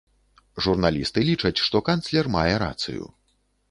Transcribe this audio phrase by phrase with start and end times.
[0.67, 3.03] Журналісты лічаць, што канцлер мае рацыю.